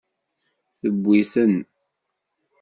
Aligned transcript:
Tewwi-ten. 0.79 1.55